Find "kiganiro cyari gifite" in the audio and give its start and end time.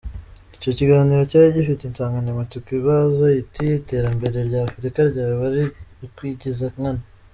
0.77-1.81